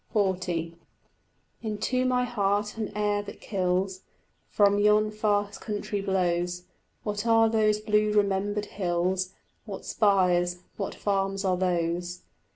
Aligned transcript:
XL 0.15 0.33
Into 1.61 2.05
my 2.05 2.23
heart 2.23 2.75
an 2.75 2.91
air 2.97 3.21
that 3.21 3.39
kills 3.39 4.01
From 4.49 4.79
yon 4.79 5.11
far 5.11 5.51
country 5.51 6.01
blows: 6.01 6.63
What 7.03 7.27
are 7.27 7.47
those 7.49 7.79
blue 7.79 8.11
remembered 8.11 8.65
hills, 8.65 9.35
What 9.65 9.85
spires, 9.85 10.63
what 10.75 10.95
farms 10.95 11.45
are 11.45 11.55
those? 11.57 12.23